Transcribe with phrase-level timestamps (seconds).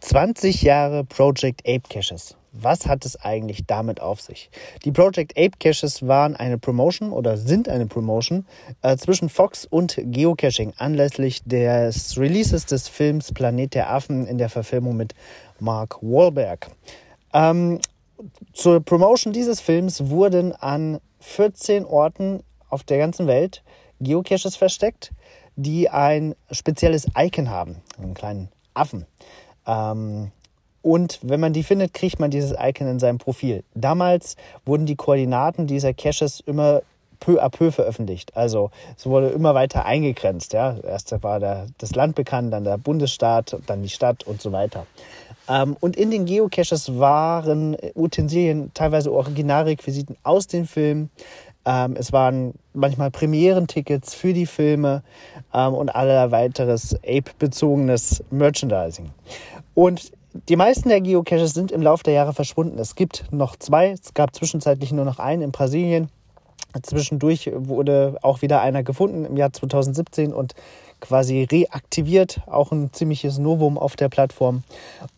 [0.00, 2.36] 20 Jahre Project Ape Caches.
[2.52, 4.50] Was hat es eigentlich damit auf sich?
[4.84, 8.44] Die Project Ape Caches waren eine Promotion oder sind eine Promotion
[8.82, 14.50] äh, zwischen Fox und Geocaching anlässlich des Releases des Films Planet der Affen in der
[14.50, 15.14] Verfilmung mit
[15.58, 16.70] Mark Wahlberg.
[17.32, 17.78] Ähm,
[18.52, 23.62] zur Promotion dieses Films wurden an 14 Orten auf der ganzen Welt
[24.00, 25.12] Geocaches versteckt,
[25.62, 29.06] die ein spezielles Icon haben, einen kleinen Affen.
[29.66, 30.30] Ähm,
[30.82, 33.64] und wenn man die findet, kriegt man dieses Icon in seinem Profil.
[33.74, 36.82] Damals wurden die Koordinaten dieser Caches immer
[37.20, 38.34] peu à peu veröffentlicht.
[38.34, 40.54] Also es wurde immer weiter eingegrenzt.
[40.54, 40.76] Ja?
[40.82, 44.86] Erst war der, das Land bekannt, dann der Bundesstaat, dann die Stadt und so weiter.
[45.48, 51.10] Ähm, und in den Geocaches waren Utensilien, teilweise Originalrequisiten aus den Filmen.
[51.64, 55.02] Ähm, es waren manchmal Premierentickets für die Filme
[55.52, 59.10] ähm, und aller weiteres Ape-bezogenes Merchandising.
[59.74, 60.12] Und
[60.48, 62.78] die meisten der Geocaches sind im Laufe der Jahre verschwunden.
[62.78, 63.90] Es gibt noch zwei.
[63.90, 66.08] Es gab zwischenzeitlich nur noch einen in Brasilien.
[66.82, 70.54] Zwischendurch wurde auch wieder einer gefunden im Jahr 2017 und
[71.00, 72.40] quasi reaktiviert.
[72.46, 74.62] Auch ein ziemliches Novum auf der Plattform.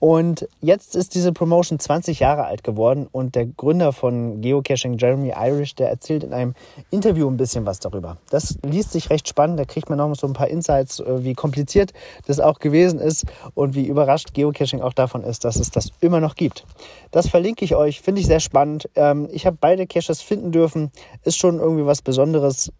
[0.00, 5.32] Und jetzt ist diese Promotion 20 Jahre alt geworden und der Gründer von Geocaching, Jeremy
[5.36, 6.54] Irish, der erzählt in einem
[6.90, 8.16] Interview ein bisschen was darüber.
[8.30, 9.58] Das liest sich recht spannend.
[9.58, 11.92] Da kriegt man noch so ein paar Insights, äh, wie kompliziert
[12.26, 16.20] das auch gewesen ist und wie überrascht Geocaching auch davon ist, dass es das immer
[16.20, 16.64] noch gibt.
[17.10, 18.88] Das verlinke ich euch, finde ich sehr spannend.
[18.94, 20.90] Ähm, ich habe beide Caches finden dürfen.
[21.24, 22.72] Ist schon irgendwie was Besonderes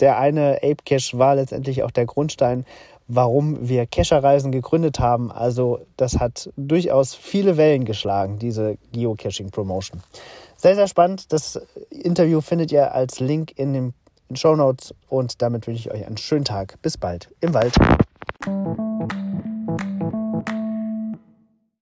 [0.00, 2.64] der eine Ape Cache war letztendlich auch der Grundstein,
[3.06, 5.30] warum wir Cacher-Reisen gegründet haben.
[5.30, 10.00] Also das hat durchaus viele Wellen geschlagen, diese Geocaching-Promotion.
[10.56, 11.32] Sehr, sehr spannend.
[11.32, 13.94] Das Interview findet ihr als Link in den
[14.34, 16.80] Show Notes und damit wünsche ich euch einen schönen Tag.
[16.80, 17.74] Bis bald im Wald.